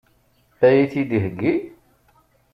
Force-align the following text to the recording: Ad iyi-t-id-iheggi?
Ad 0.67 0.71
iyi-t-id-iheggi? 0.75 1.55